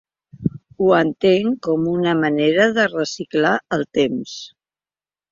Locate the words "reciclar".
2.93-3.51